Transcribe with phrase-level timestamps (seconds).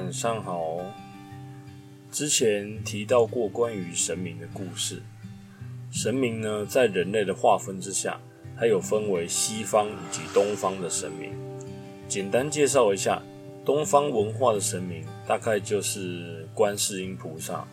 [0.00, 0.78] 晚上好。
[2.10, 5.02] 之前提到过关于神明的故事，
[5.90, 8.18] 神明呢，在人类的划分之下，
[8.58, 11.34] 它有分为西方以及东方的神明。
[12.08, 13.20] 简单介绍一下，
[13.62, 17.68] 东方文化的神明大概就是观世音菩萨、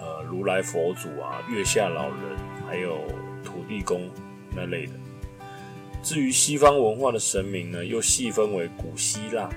[0.00, 2.96] 呃如来佛祖啊、月下老人，还有
[3.44, 4.08] 土地公
[4.56, 4.92] 那类的。
[6.02, 9.50] 至于西方文化的神明呢，又细分为古希腊、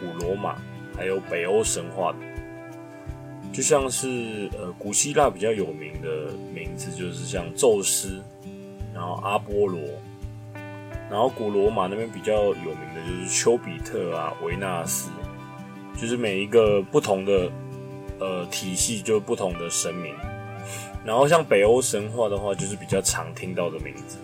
[0.00, 0.56] 古罗马。
[0.96, 2.14] 还有北欧神话，
[3.52, 8.22] 就像是呃古希腊比较有名的名字就是像宙斯，
[8.94, 9.80] 然后阿波罗，
[11.10, 15.10] 然后古罗马那边比较有名的就是丘比特啊、维纳斯，
[15.96, 17.50] 就是每一个不同的
[18.18, 20.14] 呃体系就不同的神明。
[21.04, 24.16] 然后像北欧神话的话，就是比较常听到的名字，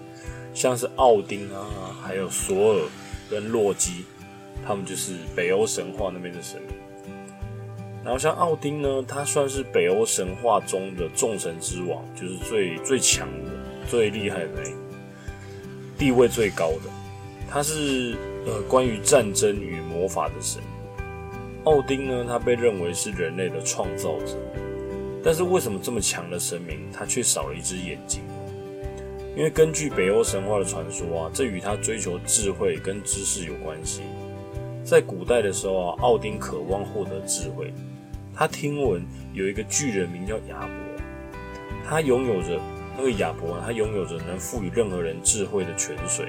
[0.52, 2.80] 像是奥丁啊，还有索尔
[3.30, 4.04] 跟洛基。
[4.66, 6.76] 他们就是北欧神话那边的神明，
[8.04, 13.50] 然后像奥丁呢，他算是北欧神话中的众神之王，就是最最强的、
[13.88, 14.76] 最厉害的那个，
[15.98, 16.90] 地位最高的。
[17.48, 20.62] 他是呃关于战争与魔法的神。
[21.64, 24.36] 奥丁呢，他被认为是人类的创造者，
[25.22, 28.22] 但是为什么这么强的神明，他却少了一只眼睛？
[29.36, 34.00] 因为根据北欧神话的传说啊，这与他追求智慧跟知识有关系。
[34.84, 37.72] 在古代的时候啊，奥丁渴望获得智慧。
[38.34, 40.68] 他听闻有一个巨人名叫亚伯，
[41.86, 42.60] 他拥有着
[42.96, 46.26] 那个亚伯，他拥有着能赋予任何人智慧的泉水。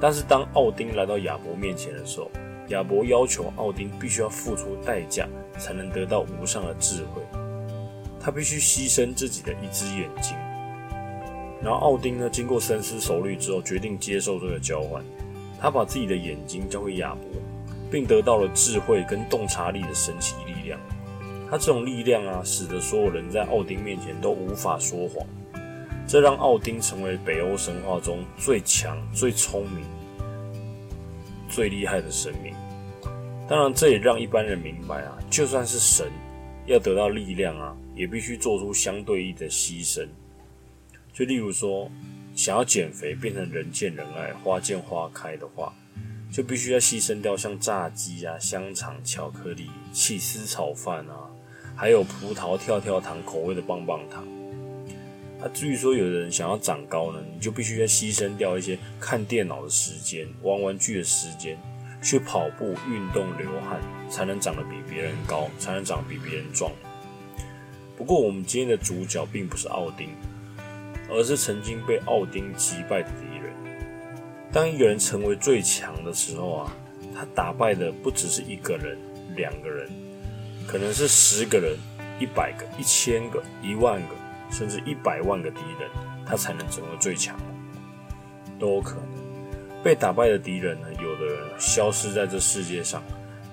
[0.00, 2.30] 但是当奥丁来到亚伯面前的时候，
[2.68, 7.20] 亚伯要求奥丁必须要付出代价才能得到无上的智慧，
[8.18, 10.34] 他必须牺牲自己的一只眼睛。
[11.62, 15.04] 然后奥丁呢，经过深思熟虑之后，决定接受这个交换。
[15.60, 17.24] 他把自己的眼睛交给亚伯。
[17.90, 20.78] 并得到了智慧跟洞察力的神奇力量。
[21.50, 25.26] 他这种力量啊，使得所有人在奥丁面前都无法说谎，
[26.06, 29.84] 这让奥丁成为北欧神话中最强、最聪明、
[31.48, 32.54] 最厉害的神明。
[33.48, 36.06] 当然，这也让一般人明白啊，就算是神，
[36.66, 40.06] 要得到力量啊，也必须做出相对应的牺牲。
[41.12, 41.90] 就例如说，
[42.32, 45.74] 想要减肥变成人见人爱、花见花开的话。
[46.30, 51.26] 就必须要牺牲掉像炸鸡啊、香肠、巧克力、起司炒饭啊，
[51.74, 54.24] 还有葡萄跳跳糖口味的棒棒糖。
[55.40, 61.58] 那至于说有的人想要长高呢，你就必须要牺牲掉一些看电脑的时间、玩玩具的时间，
[62.00, 66.70] 去跑步、运动、流汗，才能长得比别人高，才能长得比别人壮。
[67.96, 70.10] 不过，我们今天的主角并不是奥丁，
[71.10, 73.08] 而是曾经被奥丁击败的。
[74.52, 76.76] 当一个人成为最强的时候啊，
[77.14, 78.98] 他打败的不只是一个人、
[79.36, 79.88] 两个人，
[80.66, 81.76] 可能是十个人、
[82.18, 84.14] 一百个、一千个、一万个，
[84.50, 85.88] 甚至一百万个敌人，
[86.26, 87.44] 他才能成为最强的，
[88.58, 89.04] 都有可能。
[89.84, 93.02] 被打败的敌人呢，有的人消失在这世界上，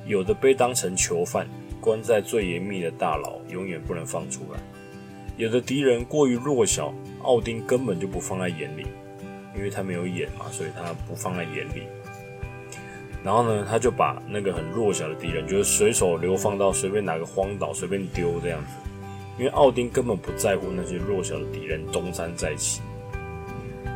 [0.07, 1.47] 有的被当成囚犯，
[1.79, 4.59] 关在最严密的大牢，永远不能放出来；
[5.37, 6.91] 有的敌人过于弱小，
[7.21, 8.87] 奥丁根本就不放在眼里。
[9.57, 11.83] 因为他没有眼嘛，所以他不放在眼里。
[13.23, 18.67] 然后呢，他就把那个很弱小的敌人，就是随手流放到随便哪个荒岛随便丢这样子。
[19.37, 22.81] 因为奥丁根本不在乎那些弱小的敌人东山再起。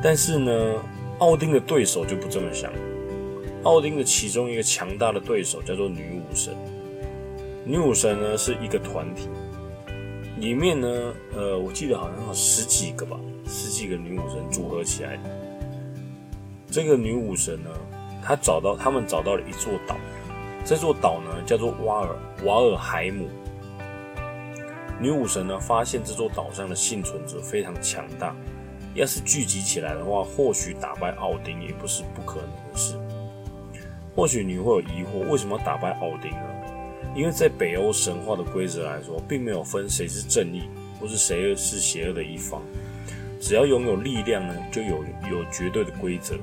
[0.03, 0.75] 但是呢，
[1.19, 2.71] 奥丁的对手就不这么想。
[3.63, 6.53] 奥丁的其中一个强大的对手叫做女武神。
[7.63, 9.29] 女武神呢是一个团体，
[10.39, 15.19] 里面呢，呃，我记得好像有十几个吧，十几个女武神组合起来。
[16.71, 17.69] 这个女武神呢，
[18.23, 19.97] 她找到他们找到了一座岛，
[20.63, 22.15] 这座岛呢叫做瓦尔
[22.45, 23.27] 瓦尔海姆。
[24.97, 28.33] 女武神呢发现这座岛上的幸存者非常强大，
[28.95, 32.95] 要是聚集起来的话，或许打败奥丁也不是不可能的事。
[34.15, 36.39] 或许你会有疑惑，为什么要打败奥丁呢？
[37.13, 40.69] 因为在北欧神话的规则来说，并没有分谁是正义
[41.01, 42.61] 或是谁是邪恶的一方，
[43.41, 46.37] 只要拥有力量呢，就有有绝对的规则。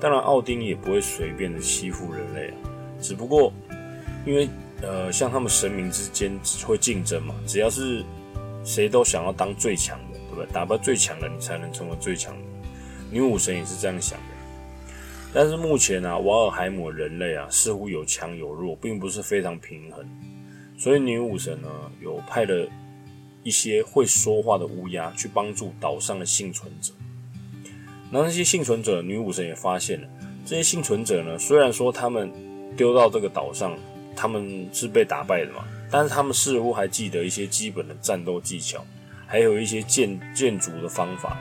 [0.00, 2.56] 当然，奥丁也不会随便的欺负人类啊。
[3.00, 3.52] 只不过，
[4.26, 4.48] 因为
[4.82, 8.04] 呃，像他们神明之间会竞争嘛，只要是
[8.64, 10.46] 谁都想要当最强的，对不对？
[10.52, 12.42] 打败最强的，你才能成为最强的。
[13.10, 14.24] 女武神也是这样想的。
[15.32, 20.04] 但是目前啊，瓦尔海姆人类啊，似乎有强有弱，并不是非常平衡。
[20.78, 21.68] 所以女武神呢，
[22.02, 22.66] 有派了
[23.42, 26.92] 一些会说话的乌鸦去帮助岛上的幸存者。
[28.10, 30.08] 然后那些幸存者，女武神也发现了，
[30.44, 32.30] 这些幸存者呢，虽然说他们
[32.76, 33.76] 丢到这个岛上
[34.14, 38.84] 他们是被打败的嘛，但是他们似乎还记得一些基本的战斗技巧，
[39.26, 41.36] 还有一些建建筑的方法，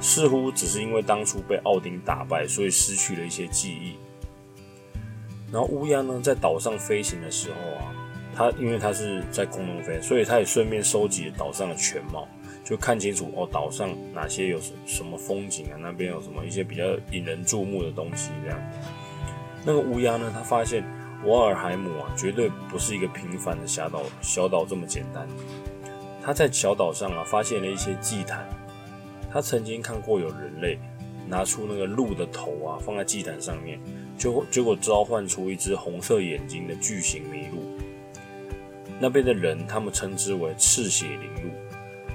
[0.00, 3.92] 似乎只是因为当初被奥丁打败，所以失去了一些记忆。
[5.52, 7.92] 然后乌鸦呢，在岛上飞行的时候啊，
[8.34, 12.26] 它因为它是在空中飞，所以它也顺便收集了岛上的全貌，
[12.64, 18.58] 就看清楚哦，岛上哪些有什什么风景啊，那边有什么一些比较引人注目的东西这样。
[19.64, 20.84] 那个乌鸦呢，它发现。
[21.26, 25.28] 瓦尔海姆啊，绝对不是一个平凡的小岛，小岛这么简单。
[26.22, 28.48] 他在小岛上啊，发现了一些祭坛。
[29.30, 30.78] 他曾经看过有人类
[31.28, 33.78] 拿出那个鹿的头啊，放在祭坛上面，
[34.16, 37.62] 就结果召唤出一只红色眼睛的巨型麋鹿。
[38.98, 41.50] 那边的人他们称之为赤血灵鹿。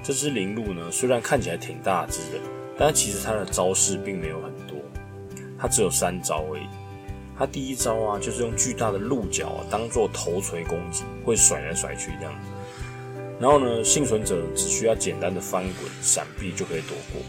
[0.06, 2.38] 这只灵鹿呢，虽然看起来挺大只的，
[2.78, 4.78] 但其实它的招式并没有很多，
[5.58, 6.62] 它只有三招而已。
[7.36, 12.32] 它第一招啊，就是用巨大的鹿角啊当做头锤攻击，会甩来甩去这样。
[13.40, 17.20] 然后呢，幸存者只需要简单的翻滚、闪避就可以躲过。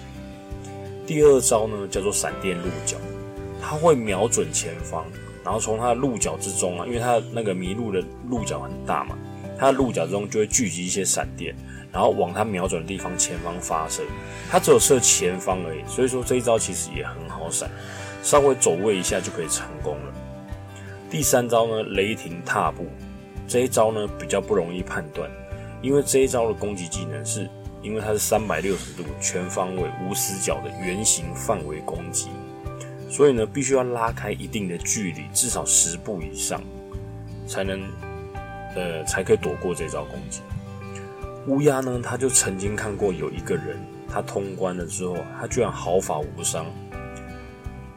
[1.07, 2.97] 第二招呢，叫做闪电鹿角，
[3.59, 5.03] 它会瞄准前方，
[5.43, 9.17] 然后从它的鹿角之中啊，因为它那个麋鹿的鹿角很大嘛，
[9.57, 11.55] 它的鹿角之中就会聚集一些闪电，
[11.97, 14.03] 然后往它瞄准的地方前方发射。
[14.51, 17.67] 它只有射前方而已，所以说这一招其实也很好闪。
[18.21, 20.13] 稍微走位一下就可以成功了。
[21.09, 22.85] 第三招呢，雷霆踏步，
[23.47, 25.27] 这一招呢比较不容易判断，
[25.81, 27.49] 因为这一招的攻击技能是，
[27.81, 32.27] 因为它是三百六十度全方位无死角的圆形范围攻击，
[33.09, 36.61] 所以呢必须要拉开一定的距离，至少十步以上，
[37.47, 37.81] 才能，
[38.75, 40.41] 呃才可以躲过这招攻击。
[41.47, 43.77] 乌鸦呢，他就曾经看过有一个人，
[44.09, 46.65] 他通关了之后，他居然毫发无伤。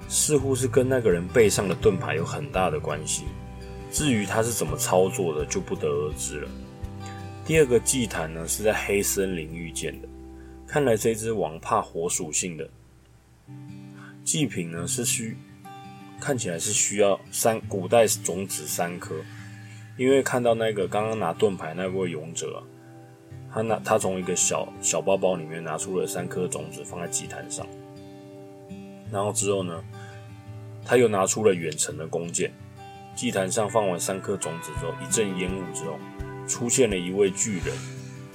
[0.08, 3.24] 似乎是跟那个人背上的盾牌有很大的关系，
[3.90, 6.48] 至于他是怎么操作的，就不得而知了。
[7.44, 10.08] 第二个祭坛呢，是在黑森林遇见的，
[10.66, 12.68] 看来这只王怕火属性的
[14.24, 15.36] 祭品呢，是需
[16.20, 19.16] 看起来是需要三古代种子三颗，
[19.96, 22.62] 因为看到那个刚刚拿盾牌那位勇者，
[23.52, 27.66] 他拿他从一个小小包包里面拿出了三颗种子放在祭坛上，
[29.10, 29.82] 然后之后呢？
[30.82, 32.50] 他又拿出了远程的弓箭，
[33.14, 35.98] 祭坛上放完三颗种子之后，一阵烟雾之后，
[36.48, 37.76] 出现了一位巨人，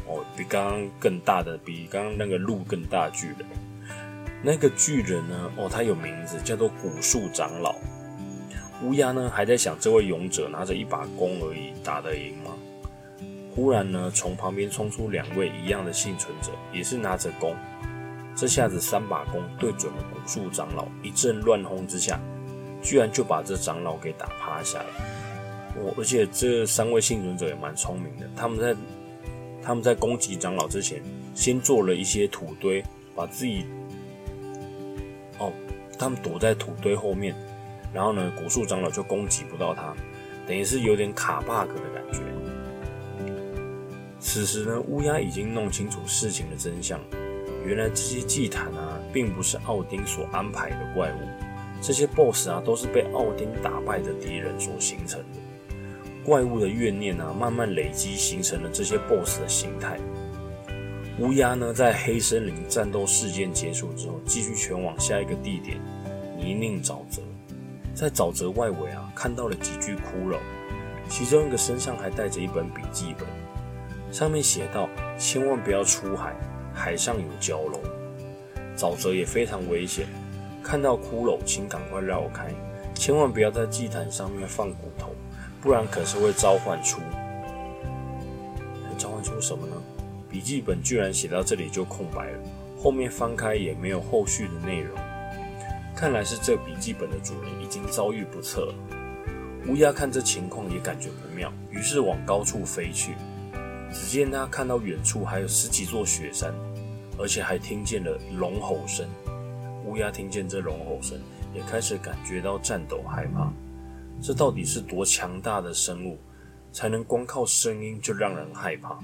[0.07, 3.37] 哦，比刚刚更大的，比刚刚那个鹿更大巨人。
[4.43, 7.75] 那个巨人呢，哦，他有名字，叫做古树长老。
[8.83, 12.51] 乌鸦呢，还在想这位勇者拿着一把弓而已，打得赢吗？
[13.55, 17.55] 忽然呢，从旁边冲出两位一样的幸存者，也是拿着弓。
[18.35, 22.19] 这下子三把弓对准了古树长老，一阵乱轰之下。
[22.83, 24.85] 居然就把这长老给打趴下了，
[25.75, 28.75] 我而且这三位幸存者也蛮聪明的，他们在
[29.63, 31.01] 他们在攻击长老之前，
[31.33, 32.83] 先做了一些土堆，
[33.15, 33.65] 把自己
[35.39, 35.51] 哦，
[35.97, 37.33] 他们躲在土堆后面，
[37.91, 39.91] 然后呢，古树长老就攻击不到他，
[40.45, 42.19] 等于是有点卡 bug 的感觉。
[44.25, 46.99] 此时呢，乌鸦已经弄清楚事情的真相，
[47.63, 51.17] 原来这些祭坛啊，并不是奥丁所安排的怪物。
[51.79, 55.37] 这些 BOSS 啊，都是被奥丁打败的敌人所形成的
[56.25, 59.99] 怪物的怨念啊，慢慢累积形成了这些 BOSS 的形态。
[61.19, 65.79] 乌鸦呢，在黑森林战斗事件结束之后，继续前往下一个地点
[66.35, 67.21] 泥泞沼泽。
[67.93, 70.39] 在沼泽外围啊，看到了几具骷髅，
[71.07, 73.27] 其中一个身上还带着一本笔记本，
[74.15, 74.87] 上面写道
[75.19, 76.33] ：“千万不要出海，
[76.73, 77.81] 海上有蛟龙，
[78.77, 80.07] 沼泽也非常危险。”
[80.63, 82.47] 看到骷髅，请赶快绕开，
[82.93, 85.09] 千万不要在祭坛上面放骨头，
[85.59, 87.01] 不然可是会召唤出。
[88.97, 89.75] 召唤出什么呢？
[90.29, 92.39] 笔记本居然写到这里就空白了，
[92.81, 94.97] 后面翻开也没有后续的内容。
[95.93, 98.73] 看来是这笔记本的主人已经遭遇不测了。
[99.67, 103.11] 乌鸦看这情况也感觉不妙，于是往高处飞去。
[103.95, 106.53] 只见他看到远处还有十几座雪山，
[107.17, 109.07] 而且还听见了龙吼声。
[109.85, 111.17] 乌鸦听见这龙吼声，
[111.53, 113.49] 也开始感觉到颤抖害怕。
[114.21, 116.17] 这到底是多强大的生物，
[116.73, 118.99] 才能光靠声音就让人害怕？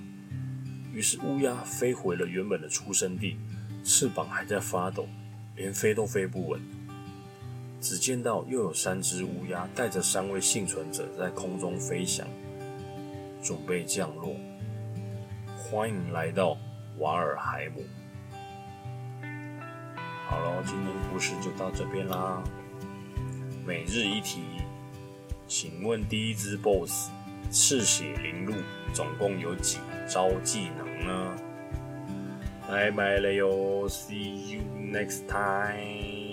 [0.94, 3.38] 于是乌鸦飞回了原本的出生地，
[3.86, 5.08] 翅膀还在发抖，
[5.56, 6.60] 连飞都飞不稳。
[7.80, 12.28] 只见到又有三只乌鸦带着三位幸存者在空中飞翔，
[13.42, 14.36] 准备降落。
[15.72, 16.58] 欢迎来到
[16.98, 17.82] 瓦尔海姆。
[20.28, 22.44] 好了，今天故事就到这边啦。
[23.66, 24.42] 每日一题，
[25.48, 27.10] 请问第一只 BOSS
[27.50, 28.54] 赤血灵鹿
[28.94, 31.38] 总共有几招技能呢？
[32.68, 36.31] 拜拜了哟，See you next time。